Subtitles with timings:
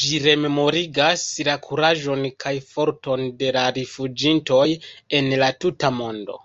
[0.00, 4.68] Ĝi rememorigas la kuraĝon kaj forton de la rifuĝintoj
[5.22, 6.40] en la tuta mondo.